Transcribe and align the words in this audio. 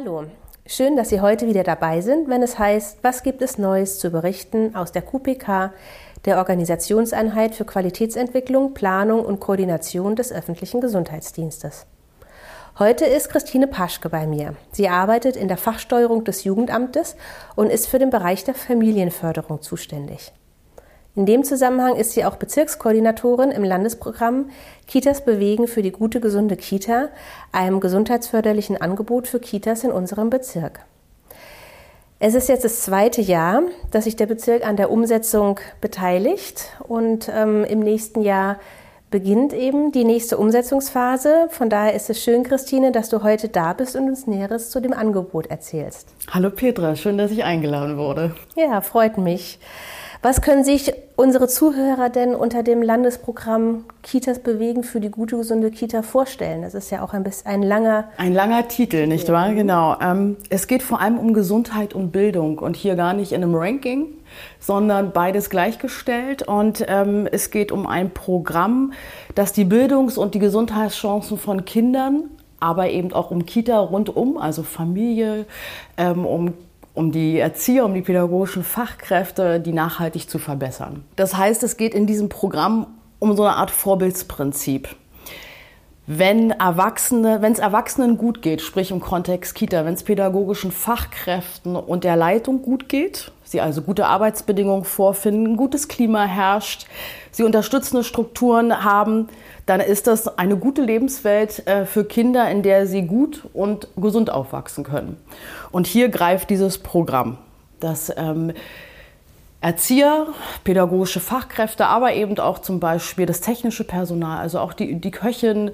Hallo, 0.00 0.26
schön, 0.64 0.96
dass 0.96 1.08
Sie 1.08 1.20
heute 1.20 1.48
wieder 1.48 1.64
dabei 1.64 2.02
sind, 2.02 2.28
wenn 2.28 2.40
es 2.40 2.56
heißt, 2.56 2.98
was 3.02 3.24
gibt 3.24 3.42
es 3.42 3.58
Neues 3.58 3.98
zu 3.98 4.10
berichten 4.10 4.76
aus 4.76 4.92
der 4.92 5.02
QPK, 5.02 5.72
der 6.24 6.38
Organisationseinheit 6.38 7.56
für 7.56 7.64
Qualitätsentwicklung, 7.64 8.74
Planung 8.74 9.24
und 9.24 9.40
Koordination 9.40 10.14
des 10.14 10.30
öffentlichen 10.30 10.80
Gesundheitsdienstes. 10.80 11.86
Heute 12.78 13.06
ist 13.06 13.28
Christine 13.28 13.66
Paschke 13.66 14.08
bei 14.08 14.28
mir. 14.28 14.54
Sie 14.70 14.88
arbeitet 14.88 15.34
in 15.34 15.48
der 15.48 15.56
Fachsteuerung 15.56 16.22
des 16.22 16.44
Jugendamtes 16.44 17.16
und 17.56 17.68
ist 17.68 17.88
für 17.88 17.98
den 17.98 18.10
Bereich 18.10 18.44
der 18.44 18.54
Familienförderung 18.54 19.62
zuständig. 19.62 20.32
In 21.18 21.26
dem 21.26 21.42
Zusammenhang 21.42 21.96
ist 21.96 22.12
sie 22.12 22.24
auch 22.24 22.36
Bezirkskoordinatorin 22.36 23.50
im 23.50 23.64
Landesprogramm 23.64 24.50
Kitas 24.86 25.24
bewegen 25.24 25.66
für 25.66 25.82
die 25.82 25.90
gute, 25.90 26.20
gesunde 26.20 26.54
Kita, 26.54 27.08
einem 27.50 27.80
gesundheitsförderlichen 27.80 28.80
Angebot 28.80 29.26
für 29.26 29.40
Kitas 29.40 29.82
in 29.82 29.90
unserem 29.90 30.30
Bezirk. 30.30 30.78
Es 32.20 32.36
ist 32.36 32.48
jetzt 32.48 32.64
das 32.64 32.82
zweite 32.82 33.20
Jahr, 33.20 33.62
dass 33.90 34.04
sich 34.04 34.14
der 34.14 34.26
Bezirk 34.26 34.64
an 34.64 34.76
der 34.76 34.92
Umsetzung 34.92 35.58
beteiligt 35.80 36.70
und 36.86 37.28
ähm, 37.34 37.64
im 37.64 37.80
nächsten 37.80 38.22
Jahr 38.22 38.60
beginnt 39.10 39.52
eben 39.52 39.90
die 39.90 40.04
nächste 40.04 40.38
Umsetzungsphase. 40.38 41.48
Von 41.50 41.68
daher 41.68 41.94
ist 41.94 42.10
es 42.10 42.22
schön, 42.22 42.44
Christine, 42.44 42.92
dass 42.92 43.08
du 43.08 43.24
heute 43.24 43.48
da 43.48 43.72
bist 43.72 43.96
und 43.96 44.08
uns 44.08 44.28
Näheres 44.28 44.70
zu 44.70 44.78
dem 44.78 44.92
Angebot 44.92 45.48
erzählst. 45.48 46.14
Hallo 46.30 46.50
Petra, 46.50 46.94
schön, 46.94 47.18
dass 47.18 47.32
ich 47.32 47.42
eingeladen 47.42 47.96
wurde. 47.96 48.36
Ja, 48.54 48.80
freut 48.82 49.18
mich. 49.18 49.58
Was 50.20 50.42
können 50.42 50.64
sich 50.64 50.92
unsere 51.14 51.46
Zuhörer 51.46 52.10
denn 52.10 52.34
unter 52.34 52.64
dem 52.64 52.82
Landesprogramm 52.82 53.84
Kitas 54.02 54.40
bewegen 54.40 54.82
für 54.82 54.98
die 54.98 55.10
gute, 55.10 55.36
gesunde 55.36 55.70
Kita 55.70 56.02
vorstellen? 56.02 56.62
Das 56.62 56.74
ist 56.74 56.90
ja 56.90 57.04
auch 57.04 57.12
ein 57.12 57.22
bisschen 57.22 57.46
ein 57.46 57.62
langer... 57.62 58.08
Ein 58.16 58.34
langer 58.34 58.66
Titel, 58.66 59.06
nicht 59.06 59.28
wahr? 59.30 59.54
Genau. 59.54 59.96
Ähm, 60.00 60.36
es 60.50 60.66
geht 60.66 60.82
vor 60.82 61.00
allem 61.00 61.18
um 61.20 61.34
Gesundheit 61.34 61.94
und 61.94 62.10
Bildung 62.10 62.58
und 62.58 62.74
hier 62.74 62.96
gar 62.96 63.14
nicht 63.14 63.30
in 63.30 63.44
einem 63.44 63.54
Ranking, 63.54 64.06
sondern 64.58 65.12
beides 65.12 65.50
gleichgestellt. 65.50 66.42
Und 66.42 66.84
ähm, 66.88 67.28
es 67.30 67.52
geht 67.52 67.70
um 67.70 67.86
ein 67.86 68.10
Programm, 68.10 68.94
das 69.36 69.52
die 69.52 69.64
Bildungs- 69.64 70.18
und 70.18 70.34
die 70.34 70.40
Gesundheitschancen 70.40 71.38
von 71.38 71.64
Kindern 71.64 72.24
aber 72.60 72.90
eben 72.90 73.12
auch 73.12 73.30
um 73.30 73.46
Kita 73.46 73.78
rundum, 73.78 74.36
also 74.36 74.64
Familie, 74.64 75.46
ähm, 75.96 76.26
um 76.26 76.54
um 76.98 77.12
die 77.12 77.38
Erzieher, 77.38 77.84
um 77.84 77.94
die 77.94 78.02
pädagogischen 78.02 78.64
Fachkräfte, 78.64 79.60
die 79.60 79.72
nachhaltig 79.72 80.28
zu 80.28 80.40
verbessern. 80.40 81.04
Das 81.14 81.36
heißt, 81.36 81.62
es 81.62 81.76
geht 81.76 81.94
in 81.94 82.08
diesem 82.08 82.28
Programm 82.28 82.88
um 83.20 83.36
so 83.36 83.44
eine 83.44 83.54
Art 83.54 83.70
Vorbildsprinzip. 83.70 84.88
Wenn 86.10 86.52
Erwachsene, 86.52 87.42
wenn 87.42 87.52
es 87.52 87.58
Erwachsenen 87.58 88.16
gut 88.16 88.40
geht, 88.40 88.62
sprich 88.62 88.90
im 88.92 88.98
Kontext 88.98 89.54
Kita, 89.54 89.84
wenn 89.84 89.92
es 89.92 90.04
pädagogischen 90.04 90.72
Fachkräften 90.72 91.76
und 91.76 92.02
der 92.02 92.16
Leitung 92.16 92.62
gut 92.62 92.88
geht, 92.88 93.30
sie 93.44 93.60
also 93.60 93.82
gute 93.82 94.06
Arbeitsbedingungen 94.06 94.84
vorfinden, 94.84 95.58
gutes 95.58 95.86
Klima 95.86 96.24
herrscht, 96.24 96.86
sie 97.30 97.42
unterstützende 97.42 98.04
Strukturen 98.04 98.84
haben, 98.84 99.28
dann 99.66 99.80
ist 99.80 100.06
das 100.06 100.38
eine 100.38 100.56
gute 100.56 100.80
Lebenswelt 100.80 101.66
äh, 101.66 101.84
für 101.84 102.06
Kinder, 102.06 102.50
in 102.50 102.62
der 102.62 102.86
sie 102.86 103.02
gut 103.02 103.42
und 103.52 103.88
gesund 103.98 104.30
aufwachsen 104.30 104.84
können. 104.84 105.18
Und 105.72 105.86
hier 105.86 106.08
greift 106.08 106.48
dieses 106.48 106.78
Programm, 106.78 107.36
das 107.80 108.10
ähm, 108.16 108.54
Erzieher, 109.60 110.28
pädagogische 110.62 111.18
Fachkräfte, 111.18 111.86
aber 111.86 112.14
eben 112.14 112.38
auch 112.38 112.60
zum 112.60 112.78
Beispiel 112.78 113.26
das 113.26 113.40
technische 113.40 113.82
Personal, 113.82 114.38
also 114.38 114.60
auch 114.60 114.72
die, 114.72 114.94
die 114.94 115.10
Köchin, 115.10 115.72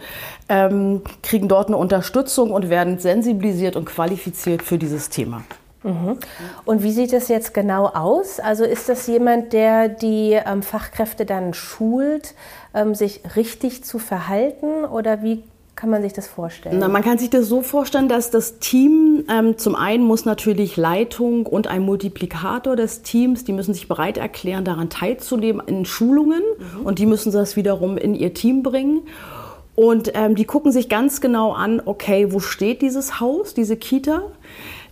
ähm, 0.48 1.02
kriegen 1.22 1.48
dort 1.48 1.68
eine 1.68 1.76
Unterstützung 1.76 2.50
und 2.50 2.70
werden 2.70 2.98
sensibilisiert 2.98 3.76
und 3.76 3.84
qualifiziert 3.84 4.62
für 4.62 4.78
dieses 4.78 5.10
Thema. 5.10 5.42
Mhm. 5.82 6.18
Und 6.64 6.82
wie 6.82 6.92
sieht 6.92 7.12
das 7.12 7.28
jetzt 7.28 7.52
genau 7.52 7.88
aus? 7.88 8.40
Also 8.40 8.64
ist 8.64 8.88
das 8.88 9.06
jemand, 9.06 9.52
der 9.52 9.90
die 9.90 10.32
ähm, 10.32 10.62
Fachkräfte 10.62 11.26
dann 11.26 11.52
schult, 11.52 12.34
ähm, 12.72 12.94
sich 12.94 13.20
richtig 13.36 13.84
zu 13.84 13.98
verhalten 13.98 14.86
oder 14.86 15.22
wie 15.22 15.44
kann 15.84 15.90
man 15.90 16.00
sich 16.00 16.14
das 16.14 16.26
vorstellen? 16.26 16.78
Na, 16.78 16.88
man 16.88 17.02
kann 17.02 17.18
sich 17.18 17.28
das 17.28 17.46
so 17.46 17.60
vorstellen, 17.60 18.08
dass 18.08 18.30
das 18.30 18.58
Team 18.58 19.26
ähm, 19.28 19.58
zum 19.58 19.74
einen 19.74 20.02
muss 20.02 20.24
natürlich 20.24 20.78
Leitung 20.78 21.44
und 21.44 21.66
ein 21.66 21.82
Multiplikator 21.82 22.74
des 22.74 23.02
Teams, 23.02 23.44
die 23.44 23.52
müssen 23.52 23.74
sich 23.74 23.86
bereit 23.86 24.16
erklären, 24.16 24.64
daran 24.64 24.88
teilzunehmen 24.88 25.60
in 25.66 25.84
Schulungen 25.84 26.40
mhm. 26.40 26.86
und 26.86 26.98
die 26.98 27.04
müssen 27.04 27.32
das 27.32 27.56
wiederum 27.56 27.98
in 27.98 28.14
ihr 28.14 28.32
Team 28.32 28.62
bringen. 28.62 29.02
Und 29.74 30.12
ähm, 30.14 30.36
die 30.36 30.46
gucken 30.46 30.72
sich 30.72 30.88
ganz 30.88 31.20
genau 31.20 31.52
an, 31.52 31.82
okay, 31.84 32.32
wo 32.32 32.40
steht 32.40 32.80
dieses 32.80 33.20
Haus, 33.20 33.52
diese 33.52 33.76
Kita? 33.76 34.22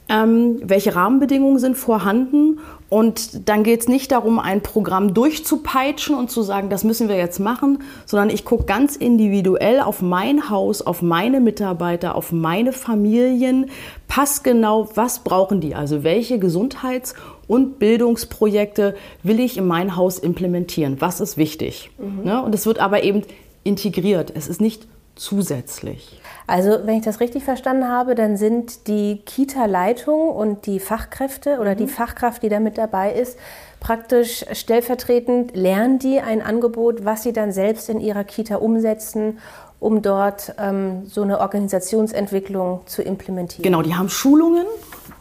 Ähm, 0.09 0.61
welche 0.63 0.95
Rahmenbedingungen 0.95 1.59
sind 1.59 1.77
vorhanden. 1.77 2.59
Und 2.89 3.49
dann 3.49 3.65
geht 3.65 3.81
es 3.81 3.89
nicht 3.89 4.13
darum, 4.13 4.39
ein 4.39 4.61
Programm 4.61 5.15
durchzupeitschen 5.15 6.15
und 6.15 6.31
zu 6.31 6.43
sagen, 6.43 6.69
das 6.69 6.85
müssen 6.85 7.09
wir 7.09 7.17
jetzt 7.17 7.41
machen, 7.41 7.79
sondern 8.05 8.29
ich 8.29 8.45
gucke 8.45 8.65
ganz 8.65 8.97
individuell 8.97 9.81
auf 9.81 10.03
mein 10.03 10.51
Haus, 10.51 10.83
auf 10.83 11.01
meine 11.01 11.41
Mitarbeiter, 11.41 12.15
auf 12.15 12.33
meine 12.33 12.73
Familien, 12.73 13.71
passgenau, 14.09 14.91
was 14.95 15.21
brauchen 15.21 15.63
die, 15.63 15.75
also 15.75 16.05
welche 16.05 16.39
Gesundheits- 16.39 17.15
und 17.49 17.79
Bildungsprojekte 17.79 18.95
will 19.23 19.41
ich 19.41 19.57
in 19.57 19.67
mein 19.67 19.97
Haus 19.97 20.19
implementieren, 20.19 21.01
was 21.01 21.21
ist 21.21 21.39
wichtig. 21.39 21.91
Mhm. 21.99 22.25
Ne? 22.25 22.43
Und 22.43 22.55
es 22.55 22.67
wird 22.67 22.79
aber 22.79 23.05
eben 23.05 23.23
integriert, 23.65 24.33
es 24.35 24.49
ist 24.49 24.61
nicht 24.61 24.87
zusätzlich. 25.17 26.21
Also, 26.47 26.79
wenn 26.85 26.97
ich 26.97 27.05
das 27.05 27.21
richtig 27.21 27.45
verstanden 27.45 27.89
habe, 27.89 28.15
dann 28.15 28.37
sind 28.37 28.87
die 28.89 29.23
Kita-Leitung 29.25 30.31
und 30.31 30.67
die 30.67 30.81
Fachkräfte 30.81 31.59
oder 31.61 31.73
mhm. 31.73 31.79
die 31.79 31.87
Fachkraft, 31.87 32.43
die 32.43 32.49
da 32.49 32.61
mit 32.61 32.79
dabei 32.79 33.13
ist, 33.13 33.39
praktisch 33.81 34.45
stellvertretend 34.53 35.57
lernen 35.57 35.99
die 35.99 36.21
ein 36.21 36.43
Angebot, 36.43 37.05
was 37.05 37.23
sie 37.23 37.33
dann 37.33 37.53
selbst 37.53 37.89
in 37.89 38.01
ihrer 38.01 38.25
Kita 38.25 38.57
umsetzen, 38.57 39.39
um 39.81 40.03
dort 40.03 40.55
ähm, 40.59 41.07
so 41.07 41.23
eine 41.23 41.41
Organisationsentwicklung 41.41 42.83
zu 42.87 43.03
implementieren. 43.03 43.65
Genau, 43.65 43.83
die 43.83 43.95
haben 43.95 44.09
Schulungen, 44.09 44.67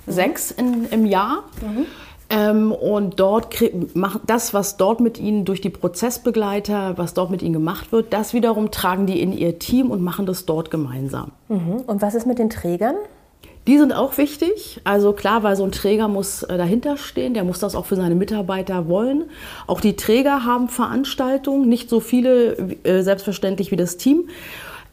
mhm. 0.05 0.11
sechs 0.11 0.51
in, 0.51 0.87
im 0.89 1.05
Jahr. 1.05 1.43
Mhm. 1.61 1.85
Ähm, 2.31 2.71
und 2.71 3.19
dort 3.19 3.49
macht 3.93 4.21
das, 4.27 4.53
was 4.53 4.77
dort 4.77 5.01
mit 5.01 5.19
ihnen 5.19 5.43
durch 5.43 5.59
die 5.59 5.69
Prozessbegleiter, 5.69 6.97
was 6.97 7.13
dort 7.13 7.29
mit 7.29 7.41
ihnen 7.41 7.53
gemacht 7.53 7.91
wird, 7.91 8.13
das 8.13 8.33
wiederum 8.33 8.71
tragen 8.71 9.05
die 9.05 9.21
in 9.21 9.33
ihr 9.33 9.59
Team 9.59 9.91
und 9.91 10.01
machen 10.01 10.25
das 10.25 10.45
dort 10.45 10.71
gemeinsam. 10.71 11.31
Mhm. 11.49 11.81
Und 11.85 12.01
was 12.01 12.15
ist 12.15 12.25
mit 12.25 12.39
den 12.39 12.49
Trägern? 12.49 12.95
Die 13.67 13.77
sind 13.77 13.93
auch 13.93 14.17
wichtig. 14.17 14.81
Also 14.85 15.13
klar, 15.13 15.43
weil 15.43 15.55
so 15.55 15.63
ein 15.63 15.71
Träger 15.71 16.07
muss 16.07 16.43
äh, 16.43 16.57
dahinter 16.57 16.97
stehen, 16.97 17.33
der 17.33 17.43
muss 17.43 17.59
das 17.59 17.75
auch 17.75 17.85
für 17.85 17.95
seine 17.95 18.15
Mitarbeiter 18.15 18.87
wollen. 18.87 19.25
Auch 19.67 19.81
die 19.81 19.95
Träger 19.95 20.45
haben 20.45 20.69
Veranstaltungen, 20.69 21.67
nicht 21.67 21.89
so 21.89 21.99
viele 21.99 22.55
äh, 22.83 23.03
selbstverständlich 23.03 23.71
wie 23.71 23.75
das 23.75 23.97
Team. 23.97 24.29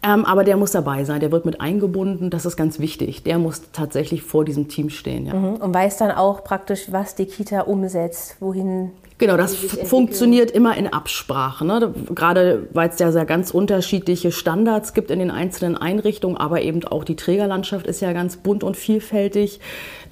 Ähm, 0.02 0.24
aber 0.24 0.44
der 0.44 0.56
muss 0.56 0.70
dabei 0.70 1.04
sein, 1.04 1.20
der 1.20 1.32
wird 1.32 1.44
mit 1.44 1.60
eingebunden, 1.60 2.30
das 2.30 2.46
ist 2.46 2.56
ganz 2.56 2.78
wichtig. 2.78 3.24
Der 3.24 3.38
muss 3.38 3.62
tatsächlich 3.72 4.22
vor 4.22 4.44
diesem 4.44 4.68
Team 4.68 4.90
stehen. 4.90 5.26
Ja. 5.26 5.34
Mhm. 5.34 5.56
Und 5.56 5.74
weiß 5.74 5.96
dann 5.96 6.12
auch 6.12 6.44
praktisch, 6.44 6.92
was 6.92 7.14
die 7.14 7.26
Kita 7.26 7.62
umsetzt, 7.62 8.36
wohin 8.40 8.92
Genau, 9.18 9.36
das 9.36 9.56
funktioniert 9.56 10.52
immer 10.52 10.76
in 10.76 10.86
Absprache. 10.86 11.64
Ne? 11.64 11.92
Gerade 12.14 12.68
weil 12.72 12.88
es 12.88 13.00
ja 13.00 13.10
sehr 13.10 13.24
ganz 13.24 13.50
unterschiedliche 13.50 14.30
Standards 14.30 14.94
gibt 14.94 15.10
in 15.10 15.18
den 15.18 15.32
einzelnen 15.32 15.76
Einrichtungen, 15.76 16.36
aber 16.36 16.62
eben 16.62 16.84
auch 16.84 17.02
die 17.02 17.16
Trägerlandschaft 17.16 17.88
ist 17.88 18.00
ja 18.00 18.12
ganz 18.12 18.36
bunt 18.36 18.62
und 18.62 18.76
vielfältig, 18.76 19.58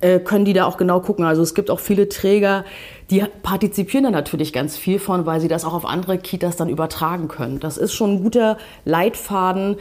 äh, 0.01 0.19
können 0.19 0.45
die 0.45 0.55
da 0.55 0.67
auch 0.67 0.77
genau 0.77 0.99
gucken. 0.99 1.25
Also 1.25 1.43
es 1.43 1.55
gibt 1.55 1.71
auch 1.71 1.79
viele 1.79 2.09
Träger, 2.09 2.65
die 3.11 3.25
partizipieren 3.45 4.03
da 4.03 4.11
natürlich 4.11 4.53
ganz 4.53 4.77
viel 4.77 4.99
von, 4.99 5.25
weil 5.25 5.41
sie 5.41 5.49
das 5.49 5.65
auch 5.65 5.75
auf 5.75 5.87
andere 5.87 6.19
Kitas 6.19 6.57
dann 6.57 6.69
übertragen 6.69 7.29
können. 7.29 7.61
Das 7.61 7.79
ist 7.79 7.95
schon 7.95 8.15
ein 8.15 8.23
guter 8.25 8.59
Leitfaden 8.85 9.77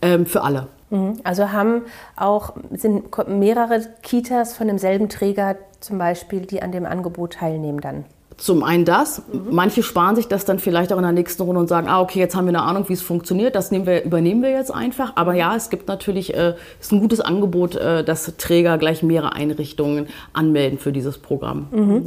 ähm, 0.00 0.24
für 0.24 0.40
alle. 0.40 0.68
Mhm. 0.88 1.20
Also 1.22 1.52
haben 1.52 1.82
auch 2.16 2.54
sind 2.72 3.04
mehrere 3.28 3.82
Kitas 4.02 4.56
von 4.56 4.68
demselben 4.68 5.10
Träger 5.10 5.56
zum 5.80 5.98
Beispiel, 5.98 6.46
die 6.46 6.62
an 6.62 6.72
dem 6.72 6.86
Angebot 6.86 7.34
teilnehmen 7.34 7.82
dann. 7.82 8.06
Zum 8.40 8.64
einen 8.64 8.86
das. 8.86 9.22
Mhm. 9.30 9.48
Manche 9.50 9.82
sparen 9.82 10.16
sich 10.16 10.26
das 10.26 10.46
dann 10.46 10.58
vielleicht 10.58 10.94
auch 10.94 10.96
in 10.96 11.02
der 11.02 11.12
nächsten 11.12 11.42
Runde 11.42 11.60
und 11.60 11.68
sagen, 11.68 11.88
ah, 11.88 12.00
okay, 12.00 12.18
jetzt 12.18 12.34
haben 12.34 12.46
wir 12.46 12.50
eine 12.50 12.62
Ahnung, 12.62 12.88
wie 12.88 12.94
es 12.94 13.02
funktioniert. 13.02 13.54
Das 13.54 13.70
nehmen 13.70 13.84
wir, 13.84 14.02
übernehmen 14.02 14.42
wir 14.42 14.48
jetzt 14.48 14.72
einfach. 14.74 15.12
Aber 15.16 15.34
ja, 15.34 15.54
es 15.54 15.68
gibt 15.68 15.88
natürlich, 15.88 16.34
äh, 16.34 16.54
ist 16.80 16.90
ein 16.90 17.00
gutes 17.00 17.20
Angebot, 17.20 17.76
äh, 17.76 18.02
dass 18.02 18.32
Träger 18.38 18.78
gleich 18.78 19.02
mehrere 19.02 19.34
Einrichtungen 19.34 20.08
anmelden 20.32 20.78
für 20.78 20.90
dieses 20.90 21.18
Programm. 21.18 21.68
Mhm. 21.70 22.04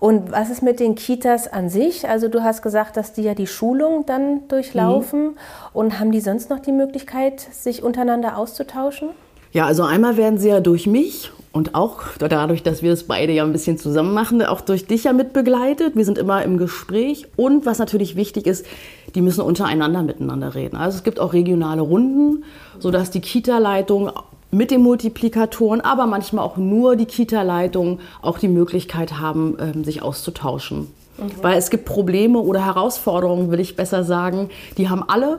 Und 0.00 0.32
was 0.32 0.50
ist 0.50 0.60
mit 0.60 0.80
den 0.80 0.96
Kitas 0.96 1.46
an 1.46 1.70
sich? 1.70 2.08
Also 2.08 2.26
du 2.26 2.42
hast 2.42 2.62
gesagt, 2.62 2.96
dass 2.96 3.12
die 3.12 3.22
ja 3.22 3.34
die 3.34 3.46
Schulung 3.46 4.04
dann 4.06 4.48
durchlaufen. 4.48 5.22
Mhm. 5.22 5.36
Und 5.72 6.00
haben 6.00 6.10
die 6.10 6.20
sonst 6.20 6.50
noch 6.50 6.58
die 6.58 6.72
Möglichkeit, 6.72 7.38
sich 7.40 7.84
untereinander 7.84 8.36
auszutauschen? 8.36 9.10
Ja, 9.52 9.66
also 9.66 9.84
einmal 9.84 10.16
werden 10.16 10.38
sie 10.38 10.48
ja 10.48 10.60
durch 10.60 10.86
mich 10.86 11.30
und 11.56 11.74
auch 11.74 12.02
dadurch, 12.18 12.62
dass 12.62 12.82
wir 12.82 12.92
es 12.92 13.04
beide 13.04 13.32
ja 13.32 13.42
ein 13.42 13.52
bisschen 13.52 13.78
zusammen 13.78 14.12
machen, 14.12 14.42
auch 14.44 14.60
durch 14.60 14.86
dich 14.86 15.04
ja 15.04 15.14
mitbegleitet. 15.14 15.96
Wir 15.96 16.04
sind 16.04 16.18
immer 16.18 16.42
im 16.42 16.58
Gespräch. 16.58 17.26
Und 17.34 17.64
was 17.64 17.78
natürlich 17.78 18.14
wichtig 18.14 18.46
ist, 18.46 18.66
die 19.14 19.22
müssen 19.22 19.40
untereinander 19.40 20.02
miteinander 20.02 20.54
reden. 20.54 20.76
Also 20.76 20.98
es 20.98 21.02
gibt 21.02 21.18
auch 21.18 21.32
regionale 21.32 21.80
Runden, 21.80 22.44
sodass 22.78 23.10
die 23.10 23.20
Kita-Leitung 23.22 24.10
mit 24.50 24.70
den 24.70 24.82
Multiplikatoren, 24.82 25.80
aber 25.80 26.06
manchmal 26.06 26.44
auch 26.44 26.58
nur 26.58 26.94
die 26.94 27.06
Kita-Leitungen 27.06 28.00
auch 28.20 28.38
die 28.38 28.48
Möglichkeit 28.48 29.18
haben, 29.18 29.56
ähm, 29.58 29.82
sich 29.82 30.02
auszutauschen. 30.02 30.88
Mhm. 31.16 31.30
Weil 31.40 31.56
es 31.56 31.70
gibt 31.70 31.86
Probleme 31.86 32.38
oder 32.38 32.66
Herausforderungen, 32.66 33.50
will 33.50 33.60
ich 33.60 33.76
besser 33.76 34.04
sagen, 34.04 34.50
die 34.76 34.90
haben 34.90 35.02
alle. 35.08 35.38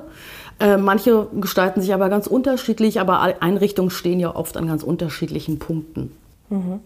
Äh, 0.60 0.78
manche 0.78 1.28
gestalten 1.34 1.82
sich 1.82 1.94
aber 1.94 2.10
ganz 2.10 2.26
unterschiedlich, 2.28 3.00
aber 3.00 3.22
Einrichtungen 3.42 3.92
stehen 3.92 4.20
ja 4.20 4.36
oft 4.36 4.58
an 4.58 4.68
ganz 4.68 4.84
unterschiedlichen 4.84 5.60
Punkten. 5.60 6.12
Mhm. 6.50 6.80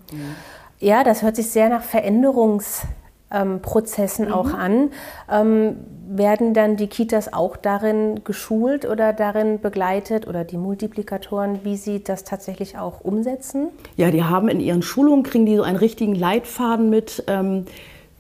Ja, 0.80 1.04
das 1.04 1.22
hört 1.22 1.36
sich 1.36 1.50
sehr 1.50 1.70
nach 1.70 1.84
Veränderungsprozessen 1.84 4.26
ähm, 4.26 4.34
auch 4.34 4.48
mhm. 4.48 4.56
an. 4.56 4.90
Ähm, 5.32 5.76
werden 6.14 6.54
dann 6.54 6.76
die 6.76 6.88
Kitas 6.88 7.32
auch 7.32 7.56
darin 7.56 8.22
geschult 8.26 8.86
oder 8.86 9.14
darin 9.14 9.62
begleitet 9.62 10.28
oder 10.28 10.44
die 10.44 10.58
Multiplikatoren, 10.58 11.62
wie 11.64 11.78
sie 11.78 12.04
das 12.04 12.26
tatsächlich 12.26 12.78
auch 12.78 13.02
umsetzen? 13.02 13.70
Ja, 13.96 14.12
die 14.12 14.24
haben 14.24 14.50
in 14.50 14.60
ihren 14.60 14.82
Schulungen, 14.82 15.24
kriegen 15.24 15.46
die 15.46 15.56
so 15.56 15.64
einen 15.64 15.78
richtigen 15.78 16.16
Leitfaden 16.16 16.90
mit. 16.90 17.24
Ähm, 17.28 17.66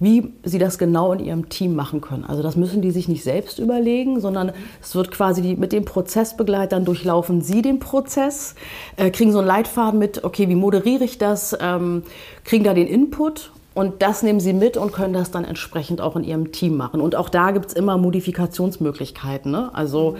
wie 0.01 0.33
sie 0.43 0.57
das 0.57 0.79
genau 0.79 1.13
in 1.13 1.19
ihrem 1.19 1.47
Team 1.49 1.75
machen 1.75 2.01
können. 2.01 2.25
Also 2.25 2.41
das 2.41 2.55
müssen 2.55 2.81
die 2.81 2.89
sich 2.89 3.07
nicht 3.07 3.23
selbst 3.23 3.59
überlegen, 3.59 4.19
sondern 4.19 4.51
es 4.81 4.95
wird 4.95 5.11
quasi 5.11 5.43
die, 5.43 5.55
mit 5.55 5.71
den 5.71 5.85
Prozessbegleitern 5.85 6.85
durchlaufen 6.85 7.41
sie 7.41 7.61
den 7.61 7.77
Prozess, 7.77 8.55
äh, 8.97 9.11
kriegen 9.11 9.31
so 9.31 9.37
einen 9.37 9.47
Leitfaden 9.47 9.99
mit, 9.99 10.23
okay, 10.23 10.49
wie 10.49 10.55
moderiere 10.55 11.03
ich 11.03 11.19
das, 11.19 11.55
ähm, 11.61 12.01
kriegen 12.43 12.63
da 12.63 12.73
den 12.73 12.87
Input 12.87 13.51
und 13.75 14.01
das 14.01 14.23
nehmen 14.23 14.39
sie 14.39 14.53
mit 14.53 14.75
und 14.75 14.91
können 14.91 15.13
das 15.13 15.29
dann 15.29 15.45
entsprechend 15.45 16.01
auch 16.01 16.15
in 16.15 16.23
ihrem 16.23 16.51
Team 16.51 16.77
machen. 16.77 16.99
Und 16.99 17.15
auch 17.15 17.29
da 17.29 17.51
gibt 17.51 17.67
es 17.67 17.73
immer 17.73 17.99
Modifikationsmöglichkeiten. 17.99 19.51
Ne? 19.51 19.69
Also 19.73 20.17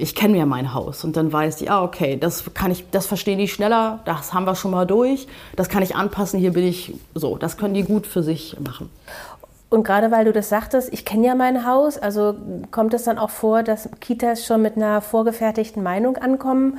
ich 0.00 0.14
kenne 0.14 0.38
ja 0.38 0.46
mein 0.46 0.74
Haus 0.74 1.04
und 1.04 1.16
dann 1.16 1.32
weiß 1.32 1.60
ich, 1.60 1.70
ah, 1.70 1.82
okay, 1.82 2.16
das 2.18 2.44
kann 2.54 2.70
ich, 2.70 2.90
das 2.90 3.06
verstehen 3.06 3.38
die 3.38 3.48
schneller, 3.48 4.00
das 4.04 4.32
haben 4.32 4.44
wir 4.44 4.54
schon 4.54 4.70
mal 4.70 4.86
durch, 4.86 5.26
das 5.56 5.68
kann 5.68 5.82
ich 5.82 5.94
anpassen, 5.94 6.40
hier 6.40 6.52
bin 6.52 6.64
ich 6.64 6.94
so, 7.14 7.36
das 7.36 7.56
können 7.56 7.74
die 7.74 7.82
gut 7.82 8.06
für 8.06 8.22
sich 8.22 8.56
machen. 8.60 8.90
Und 9.68 9.84
gerade 9.84 10.10
weil 10.10 10.24
du 10.24 10.32
das 10.32 10.48
sagtest, 10.48 10.92
ich 10.92 11.04
kenne 11.04 11.28
ja 11.28 11.34
mein 11.36 11.64
Haus, 11.64 11.96
also 11.96 12.34
kommt 12.72 12.92
es 12.92 13.04
dann 13.04 13.18
auch 13.18 13.30
vor, 13.30 13.62
dass 13.62 13.88
Kitas 14.00 14.44
schon 14.44 14.62
mit 14.62 14.76
einer 14.76 15.00
vorgefertigten 15.00 15.82
Meinung 15.82 16.16
ankommen, 16.16 16.78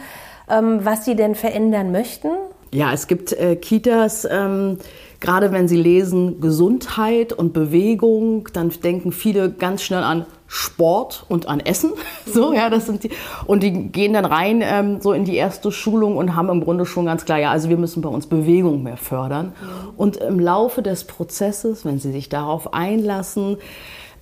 ähm, 0.49 0.79
was 0.83 1.05
sie 1.05 1.15
denn 1.15 1.35
verändern 1.35 1.93
möchten? 1.93 2.27
Ja, 2.73 2.93
es 2.93 3.07
gibt 3.07 3.31
äh, 3.33 3.55
Kitas, 3.55 4.27
ähm, 4.29 4.77
gerade 5.21 5.51
wenn 5.53 5.67
sie 5.67 5.77
lesen 5.77 6.41
Gesundheit 6.41 7.31
und 7.31 7.53
Bewegung, 7.53 8.49
dann 8.53 8.69
denken 8.69 9.13
viele 9.13 9.51
ganz 9.51 9.83
schnell 9.83 10.03
an 10.03 10.25
Sport 10.53 11.25
und 11.29 11.47
an 11.47 11.61
Essen. 11.61 11.93
So, 12.25 12.53
ja, 12.53 12.69
das 12.69 12.85
sind 12.85 13.03
die. 13.03 13.09
Und 13.45 13.63
die 13.63 13.71
gehen 13.89 14.13
dann 14.13 14.25
rein 14.25 14.61
ähm, 14.63 15.01
so 15.01 15.11
in 15.11 15.25
die 15.25 15.35
erste 15.35 15.71
Schulung 15.71 16.17
und 16.17 16.35
haben 16.35 16.49
im 16.49 16.61
Grunde 16.61 16.85
schon 16.85 17.05
ganz 17.05 17.25
klar, 17.25 17.39
ja, 17.39 17.51
also 17.51 17.69
wir 17.69 17.77
müssen 17.77 18.01
bei 18.01 18.09
uns 18.09 18.27
Bewegung 18.27 18.83
mehr 18.83 18.95
fördern. 18.95 19.53
Und 19.97 20.17
im 20.17 20.39
Laufe 20.39 20.81
des 20.81 21.05
Prozesses, 21.05 21.83
wenn 21.83 21.99
sie 21.99 22.11
sich 22.11 22.29
darauf 22.29 22.73
einlassen, 22.73 23.57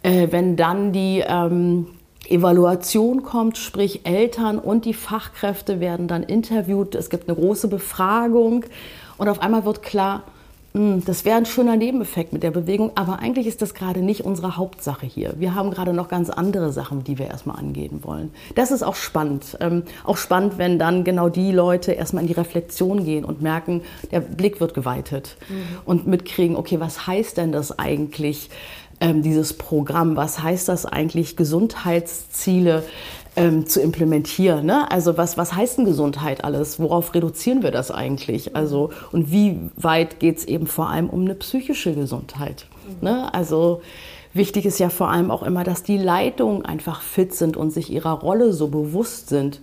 äh, 0.01 0.27
wenn 0.31 0.55
dann 0.55 0.91
die 0.91 1.23
ähm, 1.27 1.87
Evaluation 2.27 3.23
kommt, 3.23 3.57
sprich 3.57 4.05
Eltern 4.05 4.59
und 4.59 4.85
die 4.85 4.93
Fachkräfte 4.93 5.79
werden 5.79 6.07
dann 6.07 6.23
interviewt, 6.23 6.95
es 6.95 7.09
gibt 7.09 7.27
eine 7.27 7.37
große 7.37 7.67
Befragung 7.67 8.65
und 9.17 9.29
auf 9.29 9.41
einmal 9.41 9.65
wird 9.65 9.81
klar, 9.81 10.23
das 10.73 11.25
wäre 11.25 11.37
ein 11.37 11.47
schöner 11.47 11.75
Nebeneffekt 11.75 12.31
mit 12.31 12.43
der 12.43 12.51
Bewegung, 12.51 12.91
aber 12.93 13.19
eigentlich 13.19 13.47
ist 13.47 13.63
das 13.63 13.73
gerade 13.73 14.01
nicht 14.01 14.23
unsere 14.23 14.55
Hauptsache 14.55 15.07
hier. 15.07 15.33
Wir 15.37 15.55
haben 15.55 15.71
gerade 15.71 15.93
noch 15.93 16.09
ganz 16.09 16.29
andere 16.29 16.71
Sachen, 16.71 17.03
die 17.03 17.17
wir 17.17 17.27
erstmal 17.27 17.57
angehen 17.57 18.03
wollen. 18.03 18.31
Das 18.53 18.69
ist 18.69 18.83
auch 18.83 18.95
spannend. 18.95 19.57
Ähm, 19.61 19.83
auch 20.03 20.17
spannend, 20.17 20.59
wenn 20.59 20.77
dann 20.77 21.03
genau 21.03 21.27
die 21.27 21.51
Leute 21.51 21.93
erstmal 21.93 22.21
in 22.21 22.27
die 22.27 22.33
Reflexion 22.33 23.03
gehen 23.03 23.25
und 23.25 23.41
merken, 23.41 23.81
der 24.11 24.19
Blick 24.19 24.59
wird 24.59 24.75
geweitet 24.75 25.37
mhm. 25.49 25.63
und 25.85 26.07
mitkriegen, 26.07 26.55
okay, 26.55 26.79
was 26.79 27.07
heißt 27.07 27.37
denn 27.37 27.51
das 27.51 27.77
eigentlich, 27.79 28.51
ähm, 29.01 29.23
dieses 29.23 29.53
Programm? 29.53 30.15
Was 30.15 30.43
heißt 30.43 30.69
das 30.69 30.85
eigentlich, 30.85 31.35
Gesundheitsziele? 31.35 32.83
Ähm, 33.39 33.65
zu 33.65 33.81
implementieren. 33.81 34.65
Ne? 34.65 34.91
Also 34.91 35.17
was, 35.17 35.37
was 35.37 35.55
heißt 35.55 35.77
denn 35.77 35.85
Gesundheit 35.85 36.43
alles? 36.43 36.79
Worauf 36.79 37.13
reduzieren 37.15 37.63
wir 37.63 37.71
das 37.71 37.89
eigentlich? 37.89 38.55
Also 38.55 38.91
und 39.11 39.31
wie 39.31 39.59
weit 39.77 40.19
geht 40.19 40.39
es 40.39 40.45
eben 40.45 40.67
vor 40.67 40.89
allem 40.89 41.09
um 41.09 41.21
eine 41.21 41.35
psychische 41.35 41.93
Gesundheit? 41.93 42.65
Mhm. 42.87 43.07
Ne? 43.07 43.33
Also 43.33 43.81
wichtig 44.33 44.65
ist 44.65 44.79
ja 44.79 44.89
vor 44.89 45.09
allem 45.09 45.31
auch 45.31 45.43
immer, 45.43 45.63
dass 45.63 45.83
die 45.83 45.97
Leitungen 45.97 46.65
einfach 46.65 47.01
fit 47.01 47.33
sind 47.33 47.55
und 47.55 47.71
sich 47.71 47.89
ihrer 47.91 48.19
Rolle 48.19 48.51
so 48.51 48.67
bewusst 48.67 49.29
sind. 49.29 49.61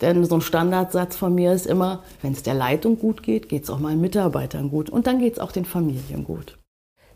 Denn 0.00 0.24
so 0.24 0.36
ein 0.36 0.40
Standardsatz 0.40 1.16
von 1.16 1.34
mir 1.34 1.52
ist 1.52 1.66
immer, 1.66 2.02
wenn 2.22 2.32
es 2.32 2.42
der 2.42 2.54
Leitung 2.54 2.98
gut 2.98 3.22
geht, 3.22 3.48
geht 3.48 3.64
es 3.64 3.70
auch 3.70 3.80
meinen 3.80 4.00
Mitarbeitern 4.00 4.70
gut 4.70 4.88
und 4.90 5.06
dann 5.06 5.18
geht 5.18 5.34
es 5.34 5.38
auch 5.38 5.52
den 5.52 5.64
Familien 5.64 6.24
gut. 6.24 6.56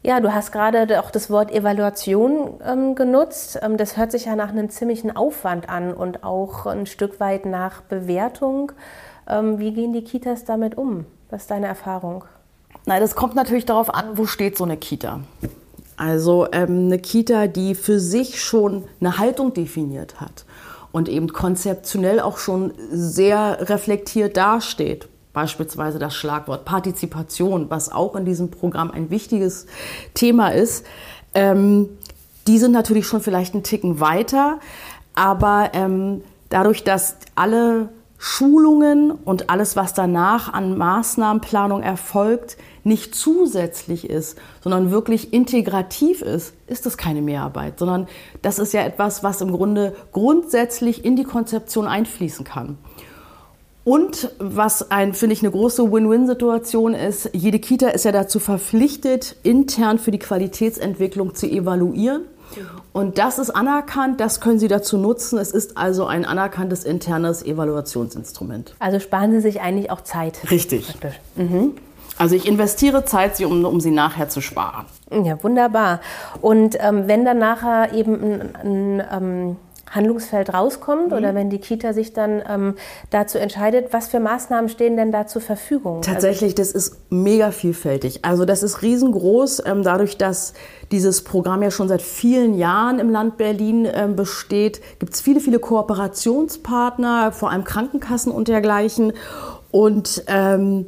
Ja, 0.03 0.21
du 0.21 0.33
hast 0.33 0.51
gerade 0.51 0.99
auch 1.03 1.11
das 1.11 1.29
Wort 1.29 1.53
Evaluation 1.53 2.55
ähm, 2.67 2.95
genutzt. 2.95 3.59
Ähm, 3.63 3.77
das 3.77 3.99
hört 3.99 4.13
sich 4.13 4.25
ja 4.25 4.35
nach 4.35 4.49
einem 4.49 4.71
ziemlichen 4.71 5.15
Aufwand 5.15 5.69
an 5.69 5.93
und 5.93 6.25
auch 6.25 6.65
ein 6.65 6.87
Stück 6.87 7.21
weit 7.21 7.45
nach 7.45 7.83
Bewertung. 7.83 8.73
Ähm, 9.29 9.59
wie 9.59 9.73
gehen 9.73 9.93
die 9.93 10.03
Kitas 10.03 10.47
damit 10.47 10.79
um? 10.79 11.05
Was 11.29 11.43
ist 11.43 11.51
deine 11.51 11.67
Erfahrung? 11.67 12.25
Nein, 12.87 13.03
das 13.03 13.15
kommt 13.15 13.35
natürlich 13.35 13.67
darauf 13.67 13.93
an, 13.93 14.17
wo 14.17 14.25
steht 14.25 14.57
so 14.57 14.65
eine 14.65 14.79
Kita. 14.79 15.21
Also 15.99 16.49
ähm, 16.51 16.87
eine 16.87 16.99
Kita, 16.99 17.47
die 17.47 17.75
für 17.75 18.01
sich 18.01 18.43
schon 18.43 18.85
eine 19.01 19.19
Haltung 19.19 19.53
definiert 19.53 20.19
hat 20.19 20.47
und 20.93 21.11
eben 21.11 21.29
konzeptionell 21.29 22.21
auch 22.21 22.39
schon 22.39 22.73
sehr 22.91 23.69
reflektiert 23.69 24.39
dasteht 24.39 25.10
beispielsweise 25.33 25.99
das 25.99 26.15
Schlagwort 26.15 26.65
Partizipation, 26.65 27.71
was 27.71 27.93
auch 27.93 28.17
in 28.17 28.25
diesem 28.25 28.51
Programm 28.51 28.91
ein 28.91 29.11
wichtiges 29.11 29.67
Thema 30.15 30.49
ist, 30.49 30.85
ähm, 31.35 31.89
die 32.47 32.59
sind 32.59 32.73
natürlich 32.73 33.07
schon 33.07 33.21
vielleicht 33.21 33.55
einen 33.55 33.63
Ticken 33.63 34.01
weiter, 34.01 34.59
aber 35.15 35.71
ähm, 35.75 36.23
dadurch, 36.49 36.83
dass 36.83 37.17
alle 37.35 37.91
Schulungen 38.23 39.13
und 39.13 39.49
alles, 39.49 39.77
was 39.77 39.95
danach 39.95 40.53
an 40.53 40.77
Maßnahmenplanung 40.77 41.83
erfolgt, 41.83 42.59
nicht 42.85 43.15
zusätzlich 43.15 44.09
ist, 44.09 44.37
sondern 44.63 44.91
wirklich 44.91 45.33
integrativ 45.33 46.21
ist, 46.21 46.53
ist 46.67 46.85
das 46.85 46.99
keine 46.99 47.23
Mehrarbeit, 47.23 47.79
sondern 47.79 48.09
das 48.43 48.59
ist 48.59 48.75
ja 48.75 48.83
etwas, 48.83 49.23
was 49.23 49.41
im 49.41 49.53
Grunde 49.53 49.97
grundsätzlich 50.13 51.03
in 51.03 51.17
die 51.17 51.25
Konzeption 51.25 51.87
einfließen 51.87 52.45
kann. 52.45 52.77
Und 53.91 54.31
was 54.39 54.93
ein, 54.93 55.15
finde 55.15 55.33
ich, 55.33 55.43
eine 55.43 55.51
große 55.51 55.91
Win-Win-Situation 55.91 56.95
ist, 56.95 57.31
jede 57.33 57.59
Kita 57.59 57.89
ist 57.89 58.05
ja 58.05 58.13
dazu 58.13 58.39
verpflichtet, 58.39 59.35
intern 59.43 59.99
für 59.99 60.13
die 60.13 60.21
Qualitätsentwicklung 60.21 61.35
zu 61.35 61.51
evaluieren. 61.51 62.23
Und 62.93 63.19
das 63.19 63.41
ist 63.41 63.51
anerkannt, 63.51 64.21
das 64.21 64.41
können 64.41 64.61
Sie 64.61 64.69
dazu 64.69 64.97
nutzen. 64.97 65.41
Es 65.41 65.51
ist 65.51 65.77
also 65.77 66.07
ein 66.07 66.25
anerkanntes 66.25 66.85
internes 66.85 67.43
Evaluationsinstrument. 67.43 68.77
Also 68.79 69.01
sparen 69.01 69.33
Sie 69.33 69.41
sich 69.41 69.61
eigentlich 69.61 69.91
auch 69.91 70.03
Zeit. 70.03 70.39
Richtig. 70.53 70.95
Mhm. 71.35 71.73
Also 72.17 72.37
ich 72.37 72.47
investiere 72.47 73.05
Zeit, 73.05 73.41
um, 73.41 73.65
um 73.65 73.81
sie 73.81 73.91
nachher 73.91 74.29
zu 74.29 74.41
sparen. 74.41 74.87
Ja, 75.11 75.43
wunderbar. 75.43 76.01
Und 76.41 76.77
ähm, 76.79 77.09
wenn 77.09 77.25
dann 77.25 77.39
nachher 77.39 77.93
eben 77.93 78.15
ein, 78.23 79.01
ein 79.01 79.07
ähm 79.11 79.57
Handlungsfeld 79.91 80.55
rauskommt 80.55 81.09
mhm. 81.09 81.17
oder 81.17 81.35
wenn 81.35 81.51
die 81.51 81.59
Kita 81.59 81.93
sich 81.93 82.13
dann 82.13 82.43
ähm, 82.49 82.75
dazu 83.11 83.39
entscheidet, 83.39 83.93
was 83.93 84.09
für 84.09 84.21
Maßnahmen 84.21 84.69
stehen 84.69 84.97
denn 84.97 85.13
da 85.13 85.27
zur 85.27 85.43
Verfügung? 85.43 85.99
Also 85.99 86.13
Tatsächlich, 86.13 86.55
das 86.55 86.73
ist 86.73 86.97
mega 87.11 87.51
vielfältig. 87.51 88.25
Also 88.25 88.45
das 88.45 88.63
ist 88.63 88.83
riesengroß, 88.83 89.65
ähm, 89.67 89.83
dadurch, 89.83 90.17
dass 90.17 90.55
dieses 90.93 91.25
Programm 91.25 91.63
ja 91.63 91.71
schon 91.71 91.89
seit 91.89 92.03
vielen 92.03 92.55
Jahren 92.55 92.99
im 92.99 93.11
Land 93.11 93.37
Berlin 93.37 93.87
ähm, 93.93 94.17
besteht, 94.17 94.81
gibt 94.99 95.15
es 95.15 95.21
viele, 95.21 95.41
viele 95.41 95.59
Kooperationspartner, 95.59 97.33
vor 97.33 97.51
allem 97.51 97.65
Krankenkassen 97.65 98.33
und 98.33 98.49
dergleichen. 98.49 99.13
Und 99.71 100.25
ähm, 100.27 100.87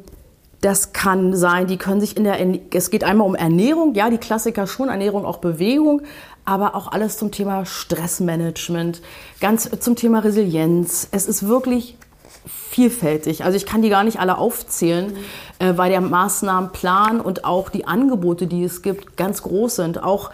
das 0.63 0.93
kann 0.93 1.35
sein, 1.35 1.67
die 1.67 1.77
können 1.77 1.99
sich 1.99 2.15
in 2.15 2.23
der, 2.23 2.37
es 2.73 2.89
geht 2.89 3.03
einmal 3.03 3.27
um 3.27 3.35
Ernährung, 3.35 3.95
ja, 3.95 4.09
die 4.09 4.17
Klassiker 4.17 4.65
schon, 4.65 4.87
Ernährung, 4.87 5.25
auch 5.25 5.37
Bewegung, 5.37 6.03
aber 6.45 6.75
auch 6.75 6.91
alles 6.91 7.17
zum 7.17 7.31
Thema 7.31 7.65
Stressmanagement, 7.65 9.01
ganz 9.39 9.69
zum 9.79 9.95
Thema 9.95 10.19
Resilienz. 10.19 11.07
Es 11.11 11.27
ist 11.27 11.47
wirklich 11.47 11.97
vielfältig. 12.45 13.45
Also 13.45 13.55
ich 13.55 13.65
kann 13.65 13.81
die 13.81 13.89
gar 13.89 14.03
nicht 14.03 14.19
alle 14.19 14.37
aufzählen, 14.37 15.13
mhm. 15.13 15.65
äh, 15.65 15.77
weil 15.77 15.89
der 15.89 16.01
Maßnahmenplan 16.01 17.21
und 17.21 17.45
auch 17.45 17.69
die 17.69 17.85
Angebote, 17.85 18.47
die 18.47 18.63
es 18.63 18.81
gibt, 18.81 19.15
ganz 19.15 19.43
groß 19.43 19.75
sind. 19.75 20.03
Auch 20.03 20.31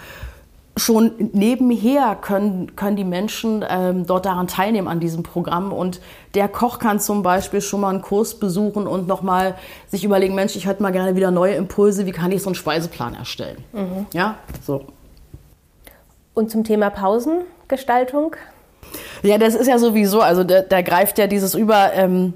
schon 0.79 1.11
nebenher 1.33 2.17
können, 2.19 2.75
können 2.75 2.95
die 2.95 3.03
Menschen 3.03 3.65
ähm, 3.67 4.05
dort 4.05 4.25
daran 4.25 4.47
teilnehmen 4.47 4.87
an 4.87 4.99
diesem 4.99 5.23
Programm. 5.23 5.73
Und 5.73 5.99
der 6.33 6.47
Koch 6.47 6.79
kann 6.79 6.99
zum 6.99 7.21
Beispiel 7.21 7.61
schon 7.61 7.81
mal 7.81 7.89
einen 7.89 8.01
Kurs 8.01 8.35
besuchen 8.35 8.87
und 8.87 9.07
nochmal 9.07 9.55
sich 9.87 10.03
überlegen, 10.03 10.35
Mensch, 10.35 10.55
ich 10.55 10.65
hätte 10.65 10.81
mal 10.81 10.91
gerne 10.91 11.15
wieder 11.15 11.31
neue 11.31 11.55
Impulse, 11.55 12.05
wie 12.05 12.11
kann 12.11 12.31
ich 12.31 12.41
so 12.41 12.49
einen 12.49 12.55
Speiseplan 12.55 13.13
erstellen? 13.13 13.57
Mhm. 13.73 14.05
Ja, 14.13 14.35
so. 14.65 14.85
Und 16.39 16.50
zum 16.50 16.63
Thema 16.63 16.89
Pausengestaltung? 16.89 18.34
Ja, 19.24 19.38
das 19.38 19.55
ist 19.55 19.67
ja 19.67 19.77
sowieso, 19.77 20.22
also 20.22 20.46
da, 20.46 20.62
da 20.62 20.81
greift 20.81 21.17
ja 21.17 21.27
dieses 21.27 21.53
über, 21.53 21.91
ähm, 21.93 22.34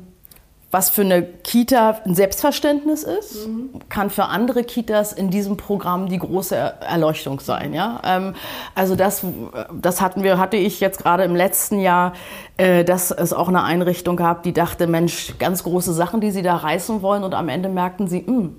was 0.71 0.89
für 0.89 1.03
eine 1.03 1.23
Kita 1.23 2.01
ein 2.03 2.13
Selbstverständnis 2.13 3.03
ist, 3.03 3.47
mhm. 3.47 3.79
kann 3.87 4.09
für 4.09 4.25
andere 4.25 4.65
Kitas 4.65 5.13
in 5.13 5.29
diesem 5.29 5.55
Programm 5.55 6.09
die 6.09 6.19
große 6.19 6.53
Erleuchtung 6.53 7.39
sein. 7.39 7.73
Ja? 7.73 8.01
Ähm, 8.03 8.33
also 8.75 8.97
das, 8.97 9.25
das 9.71 10.01
hatten 10.01 10.21
wir, 10.21 10.37
hatte 10.37 10.57
ich 10.57 10.81
jetzt 10.81 10.97
gerade 10.97 11.23
im 11.23 11.33
letzten 11.33 11.79
Jahr, 11.79 12.11
äh, 12.57 12.83
dass 12.83 13.09
es 13.09 13.31
auch 13.31 13.47
eine 13.47 13.63
Einrichtung 13.63 14.17
gab, 14.17 14.43
die 14.43 14.51
dachte, 14.51 14.85
Mensch, 14.85 15.35
ganz 15.39 15.63
große 15.63 15.93
Sachen, 15.93 16.19
die 16.19 16.31
sie 16.31 16.41
da 16.41 16.57
reißen 16.57 17.01
wollen 17.01 17.23
und 17.23 17.35
am 17.35 17.47
Ende 17.47 17.69
merkten 17.69 18.09
sie, 18.09 18.25
mh, 18.27 18.27
hm, 18.27 18.55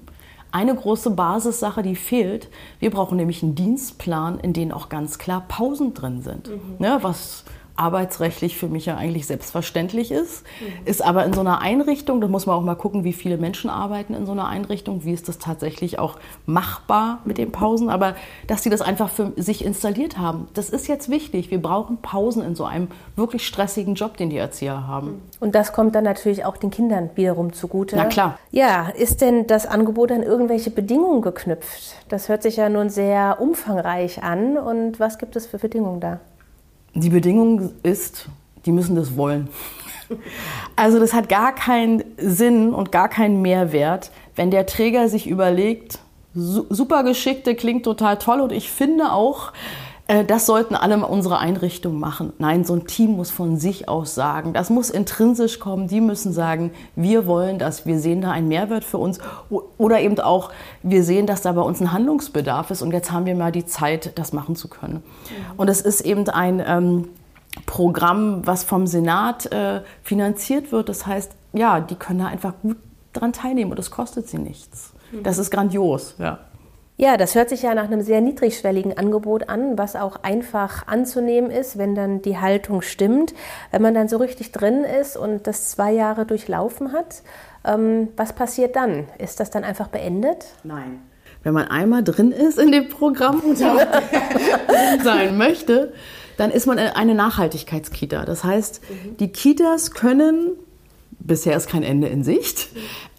eine 0.54 0.75
große 0.75 1.11
Basissache, 1.11 1.82
die 1.82 1.96
fehlt. 1.96 2.49
Wir 2.78 2.90
brauchen 2.90 3.16
nämlich 3.16 3.42
einen 3.42 3.56
Dienstplan, 3.56 4.38
in 4.38 4.52
dem 4.52 4.70
auch 4.70 4.88
ganz 4.88 5.18
klar 5.18 5.44
Pausen 5.49 5.94
drin 5.94 6.23
sind. 6.23 6.49
Mhm. 6.49 6.76
Ne, 6.78 6.99
was 7.02 7.44
arbeitsrechtlich 7.76 8.57
für 8.57 8.69
mich 8.69 8.87
ja 8.87 8.97
eigentlich 8.97 9.26
selbstverständlich 9.26 10.12
ist, 10.12 10.45
mhm. 10.61 10.87
ist 10.87 11.04
aber 11.04 11.25
in 11.25 11.33
so 11.33 11.40
einer 11.40 11.61
Einrichtung, 11.61 12.21
da 12.21 12.28
muss 12.28 12.47
man 12.47 12.57
auch 12.57 12.62
mal 12.62 12.76
gucken, 12.76 13.02
wie 13.02 13.12
viele 13.12 13.37
Menschen 13.37 13.69
arbeiten 13.69 14.14
in 14.14 14.26
so 14.26 14.33
einer 14.33 14.47
Einrichtung, 14.47 15.04
wie 15.04 15.12
ist 15.12 15.28
das 15.28 15.38
tatsächlich 15.38 15.99
auch 15.99 16.19
machbar 16.47 17.21
mit 17.25 17.38
den 17.38 17.50
Pausen, 17.50 17.90
aber 17.90 18.14
dass 18.47 18.62
sie 18.62 18.71
das 18.71 18.81
einfach 18.81 19.11
für 19.11 19.33
sich 19.37 19.64
installiert 19.64 20.19
haben, 20.19 20.49
das 20.54 20.71
ist 20.71 20.87
jetzt 20.87 21.09
wichtig. 21.09 21.50
Wir 21.50 21.61
brauchen 21.61 21.99
Pausen 21.99 22.43
in 22.43 22.54
so 22.54 22.64
einem 22.64 22.88
wirklich 23.16 23.47
stressigen 23.47 23.95
Job, 23.95 24.16
den 24.16 24.31
die 24.31 24.37
Erzieher 24.37 24.87
haben. 24.87 25.21
Und 25.40 25.54
das 25.54 25.73
kommt 25.73 25.97
dann 25.97 26.04
natürlich 26.04 26.45
auch 26.45 26.57
den 26.57 26.71
Kindern 26.71 27.11
wiederum 27.16 27.52
zugute. 27.52 27.97
Na 27.97 28.04
klar. 28.04 28.38
Ja, 28.52 28.88
ist 28.90 29.21
denn 29.21 29.47
das 29.49 29.66
Angebot 29.66 30.12
an 30.12 30.23
irgendwelche 30.23 30.71
Bedingungen 30.71 31.23
geknüpft? 31.23 31.97
Das 32.09 32.28
hört 32.28 32.43
sich 32.43 32.57
ja 32.57 32.69
nun 32.69 32.88
sehr 32.88 33.40
umfangreich 33.40 34.23
an 34.23 34.57
und 34.57 35.00
was 35.00 35.19
gibt 35.19 35.35
es 35.35 35.47
für 35.47 35.59
Bedingungen 35.59 36.00
da? 36.00 36.21
Die 36.95 37.11
Bedingung 37.11 37.73
ist, 37.83 38.29
die 38.67 38.73
müssen 38.73 38.97
das 38.97 39.17
wollen. 39.17 39.49
Also 40.77 40.99
das 41.01 41.13
hat 41.15 41.29
gar 41.29 41.55
keinen 41.55 42.05
Sinn 42.19 42.75
und 42.75 42.93
gar 42.93 43.09
keinen 43.09 43.41
Mehrwert, 43.41 44.11
wenn 44.37 44.51
der 44.51 44.67
Träger 44.67 45.09
sich 45.09 45.27
überlegt, 45.27 45.99
super 46.35 47.05
geschickte 47.05 47.55
klingt 47.55 47.85
total 47.85 48.19
toll 48.19 48.41
und 48.41 48.53
ich 48.53 48.71
finde 48.71 49.13
auch, 49.13 49.53
das 50.06 50.44
sollten 50.44 50.75
alle 50.75 51.06
unsere 51.06 51.38
Einrichtungen 51.38 51.99
machen. 51.99 52.34
Nein, 52.38 52.64
so 52.64 52.75
ein 52.75 52.87
Team 52.87 53.12
muss 53.12 53.30
von 53.30 53.56
sich 53.56 53.88
aus 53.88 54.14
sagen, 54.14 54.52
das 54.52 54.68
muss 54.68 54.90
intrinsisch 54.90 55.58
kommen. 55.58 55.88
Die 55.88 56.02
müssen 56.02 56.32
sagen, 56.34 56.73
wir 56.94 57.26
wollen 57.26 57.58
das, 57.58 57.87
wir 57.87 57.99
sehen 57.99 58.20
da 58.20 58.30
einen 58.30 58.49
Mehrwert 58.49 58.84
für 58.84 58.99
uns. 58.99 59.18
Oder 59.78 60.00
eben 60.00 60.20
auch, 60.20 60.50
wir 60.82 61.04
sehen, 61.04 61.26
dass 61.26 61.40
da 61.40 61.52
bei 61.52 61.62
uns 61.62 61.80
ein 61.80 61.92
Handlungsbedarf 61.92 62.70
ist 62.70 62.82
und 62.82 62.92
jetzt 62.92 63.12
haben 63.12 63.25
wir 63.25 63.34
mal 63.34 63.50
die 63.50 63.64
Zeit, 63.64 64.18
das 64.18 64.34
machen 64.34 64.56
zu 64.56 64.68
können. 64.68 64.96
Mhm. 64.96 65.00
Und 65.56 65.68
es 65.68 65.80
ist 65.80 66.02
eben 66.02 66.28
ein 66.28 66.62
ähm, 66.66 67.08
Programm, 67.64 68.46
was 68.46 68.62
vom 68.62 68.87
Senat 68.87 69.46
äh, 69.52 69.80
finanziert 70.02 70.70
wird. 70.70 70.90
Das 70.90 71.06
heißt, 71.06 71.32
ja, 71.54 71.80
die 71.80 71.94
können 71.94 72.18
da 72.18 72.26
einfach 72.26 72.52
gut 72.61 72.76
dran 73.14 73.32
teilnehmen 73.32 73.70
und 73.70 73.78
es 73.78 73.90
kostet 73.90 74.28
sie 74.28 74.38
nichts. 74.38 74.92
Mhm. 75.12 75.23
Das 75.23 75.38
ist 75.38 75.50
grandios, 75.50 76.14
ja. 76.18 76.40
Ja, 76.97 77.17
das 77.17 77.35
hört 77.35 77.49
sich 77.49 77.63
ja 77.63 77.75
nach 77.75 77.85
einem 77.85 78.03
sehr 78.03 78.21
niedrigschwelligen 78.21 78.97
Angebot 78.97 79.49
an, 79.49 79.77
was 79.77 79.97
auch 79.97 80.23
einfach 80.23 80.87
anzunehmen 80.87 81.51
ist, 81.51 81.77
wenn 81.77 81.97
dann 81.97 82.23
die 82.23 82.39
Haltung 82.39 82.83
stimmt. 82.83 83.35
Wenn 83.73 83.83
man 83.83 83.95
dann 83.95 84.09
so 84.09 84.19
richtig 84.19 84.53
drin 84.53 84.85
ist 84.85 85.17
und 85.17 85.49
das 85.49 85.71
zwei 85.71 85.91
Jahre 85.93 86.25
durchlaufen 86.25 86.93
hat, 86.93 87.23
ähm, 87.65 88.09
was 88.17 88.33
passiert 88.33 88.77
dann? 88.77 89.09
Ist 89.19 89.41
das 89.41 89.51
dann 89.51 89.65
einfach 89.65 89.89
beendet? 89.89 90.47
Nein. 90.63 91.03
Wenn 91.43 91.53
man 91.53 91.67
einmal 91.67 92.05
drin 92.05 92.31
ist 92.31 92.59
in 92.59 92.71
dem 92.71 92.89
Programm 92.89 93.41
und 93.41 93.59
sein 93.59 95.37
möchte, 95.37 95.93
dann 96.37 96.51
ist 96.51 96.67
man 96.67 96.79
eine 96.79 97.15
Nachhaltigkeitskita. 97.15 98.25
Das 98.25 98.45
heißt, 98.45 98.81
mhm. 98.89 99.17
die 99.19 99.33
Kitas 99.33 99.91
können 99.91 100.53
bisher 101.25 101.57
ist 101.57 101.69
kein 101.69 101.83
Ende 101.83 102.07
in 102.07 102.23
Sicht, 102.23 102.69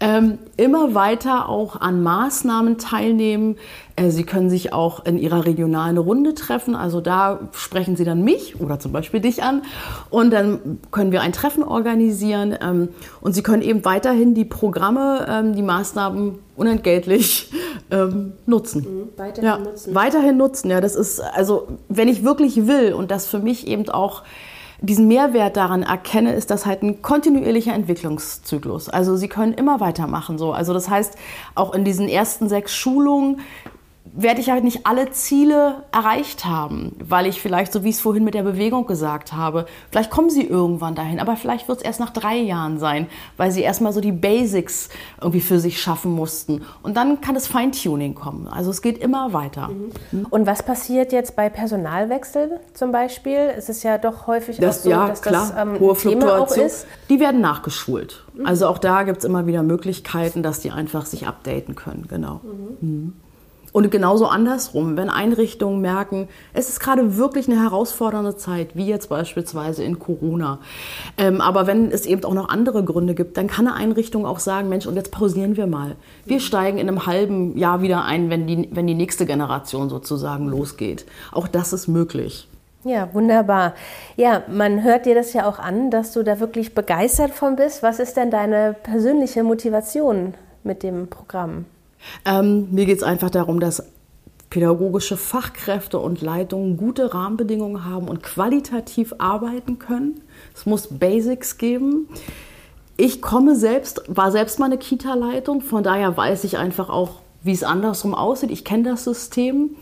ähm, 0.00 0.38
immer 0.56 0.94
weiter 0.94 1.48
auch 1.48 1.80
an 1.80 2.02
Maßnahmen 2.02 2.78
teilnehmen. 2.78 3.56
Äh, 3.96 4.10
Sie 4.10 4.22
können 4.22 4.48
sich 4.48 4.72
auch 4.72 5.04
in 5.04 5.18
Ihrer 5.18 5.44
regionalen 5.44 5.98
Runde 5.98 6.34
treffen. 6.34 6.76
Also 6.76 7.00
da 7.00 7.40
sprechen 7.52 7.96
Sie 7.96 8.04
dann 8.04 8.22
mich 8.22 8.60
oder 8.60 8.78
zum 8.78 8.92
Beispiel 8.92 9.20
dich 9.20 9.42
an 9.42 9.62
und 10.08 10.30
dann 10.30 10.78
können 10.92 11.12
wir 11.12 11.20
ein 11.20 11.32
Treffen 11.32 11.64
organisieren. 11.64 12.56
Ähm, 12.60 12.88
und 13.20 13.34
Sie 13.34 13.42
können 13.42 13.62
eben 13.62 13.84
weiterhin 13.84 14.34
die 14.34 14.44
Programme, 14.44 15.26
ähm, 15.28 15.54
die 15.54 15.62
Maßnahmen 15.62 16.38
unentgeltlich 16.56 17.52
ähm, 17.90 18.34
nutzen. 18.46 18.82
Mhm, 18.82 19.08
weiterhin 19.16 19.44
ja, 19.44 19.58
nutzen. 19.58 19.94
Weiterhin 19.94 20.36
nutzen. 20.36 20.70
Ja, 20.70 20.80
das 20.80 20.94
ist 20.94 21.20
also, 21.20 21.68
wenn 21.88 22.08
ich 22.08 22.24
wirklich 22.24 22.66
will 22.66 22.92
und 22.92 23.10
das 23.10 23.26
für 23.26 23.40
mich 23.40 23.66
eben 23.66 23.88
auch 23.88 24.22
diesen 24.80 25.08
Mehrwert 25.08 25.56
daran 25.56 25.82
erkenne, 25.82 26.34
ist 26.34 26.50
das 26.50 26.66
halt 26.66 26.82
ein 26.82 27.02
kontinuierlicher 27.02 27.74
Entwicklungszyklus. 27.74 28.88
Also 28.88 29.16
sie 29.16 29.28
können 29.28 29.54
immer 29.54 29.80
weitermachen 29.80 30.38
so. 30.38 30.52
Also 30.52 30.72
das 30.72 30.88
heißt, 30.90 31.16
auch 31.54 31.74
in 31.74 31.84
diesen 31.84 32.08
ersten 32.08 32.48
sechs 32.48 32.74
Schulungen 32.74 33.40
werde 34.14 34.40
ich 34.40 34.50
halt 34.50 34.64
nicht 34.64 34.86
alle 34.86 35.10
Ziele 35.10 35.84
erreicht 35.92 36.44
haben, 36.44 36.96
weil 36.98 37.26
ich 37.26 37.40
vielleicht, 37.40 37.72
so 37.72 37.84
wie 37.84 37.90
ich 37.90 37.96
es 37.96 38.00
vorhin 38.00 38.24
mit 38.24 38.34
der 38.34 38.42
Bewegung 38.42 38.86
gesagt 38.86 39.32
habe, 39.32 39.66
vielleicht 39.90 40.10
kommen 40.10 40.30
sie 40.30 40.46
irgendwann 40.46 40.94
dahin, 40.94 41.20
aber 41.20 41.36
vielleicht 41.36 41.68
wird 41.68 41.78
es 41.78 41.84
erst 41.84 42.00
nach 42.00 42.10
drei 42.10 42.36
Jahren 42.36 42.78
sein, 42.78 43.08
weil 43.36 43.50
sie 43.50 43.62
erstmal 43.62 43.92
so 43.92 44.00
die 44.00 44.12
Basics 44.12 44.88
irgendwie 45.20 45.40
für 45.40 45.58
sich 45.58 45.80
schaffen 45.80 46.12
mussten. 46.12 46.62
Und 46.82 46.96
dann 46.96 47.20
kann 47.20 47.34
das 47.34 47.46
Feintuning 47.46 48.14
kommen. 48.14 48.48
Also 48.48 48.70
es 48.70 48.82
geht 48.82 48.98
immer 48.98 49.32
weiter. 49.32 49.68
Mhm. 49.68 50.26
Und 50.30 50.46
was 50.46 50.62
passiert 50.62 51.12
jetzt 51.12 51.36
bei 51.36 51.48
Personalwechsel 51.48 52.60
zum 52.74 52.92
Beispiel? 52.92 53.52
Es 53.56 53.68
ist 53.68 53.82
ja 53.82 53.98
doch 53.98 54.26
häufig 54.26 54.58
das, 54.58 54.78
auch 54.78 54.82
so, 54.84 54.90
ja, 54.90 55.08
dass 55.08 55.22
klar, 55.22 55.52
das 55.54 55.62
ähm, 55.62 55.80
hohe 55.80 55.96
Thema 55.96 56.40
auch 56.40 56.56
ist. 56.56 56.86
Die 57.08 57.20
werden 57.20 57.40
nachgeschult. 57.40 58.24
Mhm. 58.34 58.46
Also 58.46 58.68
auch 58.68 58.78
da 58.78 59.02
gibt 59.02 59.18
es 59.18 59.24
immer 59.24 59.46
wieder 59.46 59.62
Möglichkeiten, 59.62 60.42
dass 60.42 60.60
die 60.60 60.70
einfach 60.70 61.06
sich 61.06 61.26
updaten 61.26 61.74
können. 61.74 62.06
Genau. 62.08 62.40
Mhm. 62.42 62.88
mhm. 62.88 63.12
Und 63.76 63.90
genauso 63.90 64.24
andersrum, 64.24 64.96
wenn 64.96 65.10
Einrichtungen 65.10 65.82
merken, 65.82 66.28
es 66.54 66.70
ist 66.70 66.80
gerade 66.80 67.18
wirklich 67.18 67.46
eine 67.46 67.60
herausfordernde 67.60 68.34
Zeit, 68.38 68.68
wie 68.72 68.86
jetzt 68.86 69.10
beispielsweise 69.10 69.84
in 69.84 69.98
Corona. 69.98 70.60
Ähm, 71.18 71.42
aber 71.42 71.66
wenn 71.66 71.90
es 71.90 72.06
eben 72.06 72.24
auch 72.24 72.32
noch 72.32 72.48
andere 72.48 72.82
Gründe 72.84 73.14
gibt, 73.14 73.36
dann 73.36 73.48
kann 73.48 73.66
eine 73.66 73.76
Einrichtung 73.76 74.24
auch 74.24 74.38
sagen, 74.38 74.70
Mensch, 74.70 74.86
und 74.86 74.96
jetzt 74.96 75.12
pausieren 75.12 75.58
wir 75.58 75.66
mal. 75.66 75.96
Wir 76.24 76.40
steigen 76.40 76.78
in 76.78 76.88
einem 76.88 77.04
halben 77.04 77.58
Jahr 77.58 77.82
wieder 77.82 78.06
ein, 78.06 78.30
wenn 78.30 78.46
die, 78.46 78.66
wenn 78.72 78.86
die 78.86 78.94
nächste 78.94 79.26
Generation 79.26 79.90
sozusagen 79.90 80.48
losgeht. 80.48 81.04
Auch 81.30 81.46
das 81.46 81.74
ist 81.74 81.86
möglich. 81.86 82.48
Ja, 82.84 83.12
wunderbar. 83.12 83.74
Ja, 84.16 84.42
man 84.50 84.84
hört 84.84 85.04
dir 85.04 85.14
das 85.14 85.34
ja 85.34 85.46
auch 85.46 85.58
an, 85.58 85.90
dass 85.90 86.12
du 86.12 86.22
da 86.22 86.40
wirklich 86.40 86.74
begeistert 86.74 87.32
von 87.32 87.56
bist. 87.56 87.82
Was 87.82 87.98
ist 87.98 88.16
denn 88.16 88.30
deine 88.30 88.74
persönliche 88.82 89.44
Motivation 89.44 90.32
mit 90.64 90.82
dem 90.82 91.08
Programm? 91.08 91.66
Ähm, 92.24 92.68
mir 92.72 92.86
geht 92.86 92.98
es 92.98 93.02
einfach 93.02 93.30
darum, 93.30 93.60
dass 93.60 93.82
pädagogische 94.50 95.16
Fachkräfte 95.16 95.98
und 95.98 96.22
Leitungen 96.22 96.76
gute 96.76 97.12
Rahmenbedingungen 97.12 97.84
haben 97.84 98.08
und 98.08 98.22
qualitativ 98.22 99.14
arbeiten 99.18 99.78
können. 99.78 100.20
Es 100.54 100.66
muss 100.66 100.86
Basics 100.86 101.58
geben. 101.58 102.08
Ich 102.96 103.20
komme 103.20 103.56
selbst, 103.56 104.02
war 104.08 104.32
selbst 104.32 104.58
mal 104.58 104.66
eine 104.66 104.78
Kita-Leitung, 104.78 105.60
von 105.60 105.82
daher 105.82 106.16
weiß 106.16 106.44
ich 106.44 106.56
einfach 106.56 106.88
auch, 106.88 107.20
wie 107.42 107.52
es 107.52 107.62
andersrum 107.62 108.14
aussieht. 108.14 108.50
Ich 108.50 108.64
kenne 108.64 108.90
das 108.90 109.04
System. 109.04 109.76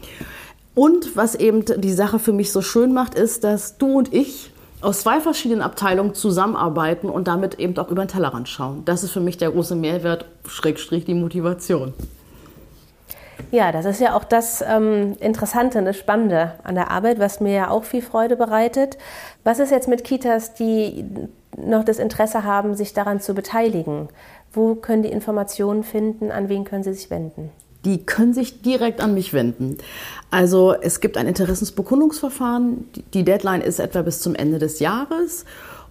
Und 0.74 1.14
was 1.14 1.36
eben 1.36 1.64
die 1.64 1.92
Sache 1.92 2.18
für 2.18 2.32
mich 2.32 2.50
so 2.50 2.60
schön 2.60 2.92
macht, 2.92 3.14
ist, 3.14 3.44
dass 3.44 3.78
du 3.78 3.96
und 3.96 4.12
ich 4.12 4.50
aus 4.84 5.00
zwei 5.00 5.20
verschiedenen 5.20 5.62
Abteilungen 5.62 6.14
zusammenarbeiten 6.14 7.08
und 7.08 7.26
damit 7.26 7.58
eben 7.58 7.76
auch 7.78 7.90
über 7.90 8.04
den 8.04 8.08
Tellerrand 8.08 8.48
schauen. 8.48 8.84
Das 8.84 9.02
ist 9.02 9.12
für 9.12 9.20
mich 9.20 9.38
der 9.38 9.50
große 9.50 9.74
Mehrwert, 9.74 10.26
Schrägstrich 10.46 11.04
die 11.04 11.14
Motivation. 11.14 11.94
Ja, 13.50 13.72
das 13.72 13.84
ist 13.84 14.00
ja 14.00 14.16
auch 14.16 14.24
das 14.24 14.62
ähm, 14.66 15.16
Interessante, 15.20 15.82
das 15.82 15.96
Spannende 15.96 16.52
an 16.62 16.74
der 16.74 16.90
Arbeit, 16.90 17.18
was 17.18 17.40
mir 17.40 17.52
ja 17.52 17.70
auch 17.70 17.84
viel 17.84 18.02
Freude 18.02 18.36
bereitet. 18.36 18.96
Was 19.42 19.58
ist 19.58 19.70
jetzt 19.70 19.88
mit 19.88 20.04
Kitas, 20.04 20.54
die 20.54 21.04
noch 21.56 21.84
das 21.84 21.98
Interesse 21.98 22.44
haben, 22.44 22.74
sich 22.74 22.92
daran 22.94 23.20
zu 23.20 23.34
beteiligen? 23.34 24.08
Wo 24.52 24.74
können 24.76 25.02
die 25.02 25.10
Informationen 25.10 25.82
finden? 25.82 26.30
An 26.30 26.48
wen 26.48 26.64
können 26.64 26.84
sie 26.84 26.94
sich 26.94 27.10
wenden? 27.10 27.50
Die 27.84 28.04
können 28.04 28.34
sich 28.34 28.62
direkt 28.62 29.00
an 29.00 29.14
mich 29.14 29.32
wenden. 29.32 29.78
Also 30.30 30.74
es 30.74 31.00
gibt 31.00 31.16
ein 31.16 31.26
Interessensbekundungsverfahren. 31.26 32.88
Die 33.12 33.24
Deadline 33.24 33.60
ist 33.60 33.78
etwa 33.78 34.02
bis 34.02 34.20
zum 34.20 34.34
Ende 34.34 34.58
des 34.58 34.80
Jahres. 34.80 35.44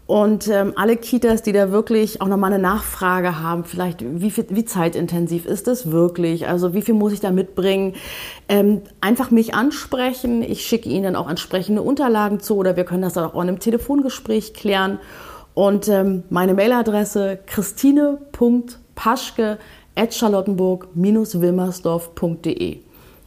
Und 0.06 0.50
ähm, 0.50 0.74
alle 0.76 0.98
Kitas, 0.98 1.44
die 1.44 1.54
da 1.54 1.72
wirklich 1.72 2.22
auch 2.22 2.28
nochmal 2.28 2.52
eine 2.52 2.62
Nachfrage 2.62 3.40
haben, 3.40 3.64
vielleicht 3.64 4.04
wie, 4.04 4.32
viel, 4.32 4.48
wie 4.50 4.66
zeitintensiv 4.66 5.46
ist 5.46 5.68
das 5.68 5.92
wirklich, 5.92 6.46
also 6.46 6.74
wie 6.74 6.82
viel 6.82 6.94
muss 6.94 7.14
ich 7.14 7.22
da 7.22 7.32
mitbringen, 7.32 7.96
ähm, 8.50 8.82
einfach 9.00 9.32
mich 9.32 9.56
ansprechen. 9.56 10.42
Ich 10.42 10.66
schicke 10.66 10.90
Ihnen 10.90 11.04
dann 11.04 11.16
auch 11.16 11.30
entsprechende 11.30 11.82
Unterlagen 11.82 12.42
zu 12.42 12.58
oder 12.58 12.76
wir 12.76 12.84
können 12.84 13.04
das 13.04 13.14
dann 13.14 13.24
auch 13.24 13.36
in 13.36 13.48
einem 13.48 13.60
Telefongespräch 13.60 14.54
klären. 14.54 15.00
Und 15.54 15.88
ähm, 15.88 16.24
meine 16.30 16.54
Mailadresse 16.54 17.40
christine.paschke 17.46 19.58
charlottenburg-wilmersdorf.de. 19.96 22.80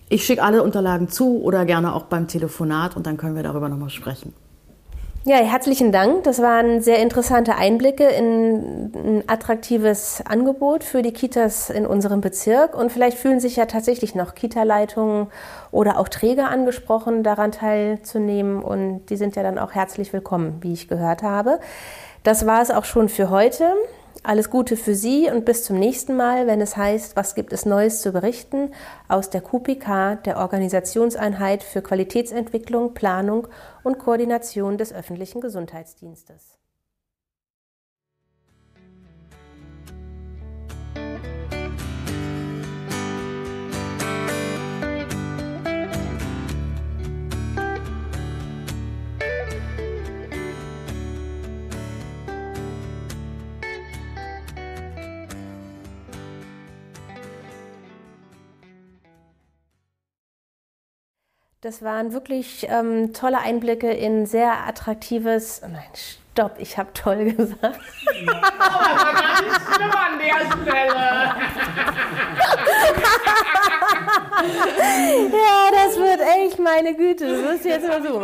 Ich 0.09 0.25
schicke 0.25 0.43
alle 0.43 0.63
Unterlagen 0.63 1.09
zu 1.09 1.43
oder 1.43 1.65
gerne 1.65 1.95
auch 1.95 2.05
beim 2.05 2.29
Telefonat 2.29 2.97
und 2.97 3.07
dann 3.07 3.17
können 3.17 3.35
wir 3.35 3.43
darüber 3.43 3.69
nochmal 3.69 3.91
sprechen. 3.91 4.33
Ja, 5.29 5.39
herzlichen 5.39 5.91
Dank. 5.91 6.23
Das 6.23 6.41
waren 6.41 6.81
sehr 6.81 7.01
interessante 7.01 7.57
Einblicke 7.57 8.05
in 8.05 8.93
ein 8.95 9.25
attraktives 9.27 10.23
Angebot 10.25 10.85
für 10.85 11.03
die 11.03 11.13
Kitas 11.13 11.69
in 11.69 11.85
unserem 11.85 12.21
Bezirk. 12.21 12.79
Und 12.79 12.93
vielleicht 12.93 13.19
fühlen 13.19 13.41
sich 13.41 13.57
ja 13.57 13.67
tatsächlich 13.67 14.15
noch 14.15 14.37
Kita-Leitungen 14.37 15.27
oder 15.73 15.99
auch 15.99 16.09
Träger 16.09 16.49
angesprochen, 16.49 17.25
daran 17.25 17.51
teilzunehmen. 17.51 18.63
Und 18.63 19.07
die 19.07 19.17
sind 19.17 19.35
ja 19.35 19.43
dann 19.43 19.59
auch 19.59 19.73
herzlich 19.73 20.13
willkommen, 20.13 20.59
wie 20.61 20.73
ich 20.73 20.87
gehört 20.87 21.25
habe. 21.25 21.59
Das 22.23 22.47
war 22.47 22.63
es 22.63 22.71
auch 22.71 22.85
schon 22.85 23.09
für 23.09 23.29
heute. 23.29 23.65
Alles 24.27 24.51
Gute 24.51 24.77
für 24.77 24.97
Sie 24.97 25.31
und 25.31 25.45
bis 25.45 25.63
zum 25.63 25.79
nächsten 25.79 26.17
Mal, 26.17 26.49
wenn 26.49 26.61
es 26.61 26.77
heißt, 26.77 27.15
was 27.15 27.37
gibt 27.37 27.53
es 27.53 27.65
Neues 27.65 28.03
zu 28.03 28.11
berichten 28.11 28.73
aus 29.07 29.31
der 29.31 29.41
QPK, 29.41 30.17
der 30.17 30.39
Organisationseinheit 30.39 31.63
für 31.63 31.81
Qualitätsentwicklung, 31.81 32.93
Planung 32.93 33.47
und 33.85 34.01
Koordination 34.01 34.79
des 34.79 34.93
öffentlichen 34.93 35.41
Gesundheitsdienstes. 35.41 36.56
Das 61.67 61.83
waren 61.83 62.13
wirklich 62.13 62.65
ähm, 62.71 63.13
tolle 63.13 63.39
Einblicke 63.39 63.91
in 63.91 64.25
sehr 64.25 64.69
attraktives. 64.69 65.63
Oh 65.65 65.69
nein, 65.69 65.83
stopp, 66.33 66.55
ich 66.59 66.79
habe 66.79 66.93
toll 66.93 67.33
gesagt. 67.33 67.61
Oh, 67.61 68.25
das 68.25 69.03
war 69.03 69.43
nicht 69.43 69.61
schlimm 69.75 69.91
an 69.91 70.17
der 70.21 70.47
Stelle. 70.47 71.35
ja, 75.33 75.71
das 75.73 75.97
wird 75.97 76.21
echt 76.39 76.61
meine 76.61 76.95
Güte. 76.95 77.27
Das 77.27 77.57
ist 77.57 77.65
jetzt 77.65 77.89
mal 77.89 78.01
so. 78.01 78.21